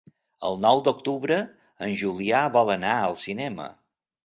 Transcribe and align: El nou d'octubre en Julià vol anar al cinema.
El 0.47 0.55
nou 0.61 0.79
d'octubre 0.87 1.37
en 1.89 1.95
Julià 2.01 2.41
vol 2.57 2.75
anar 2.79 2.97
al 3.05 3.17
cinema. 3.27 3.71